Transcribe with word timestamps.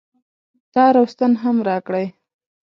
تار 0.73 0.93
او 0.99 1.05
ستن 1.13 1.31
هم 1.43 1.57
راکړئ 1.69 2.07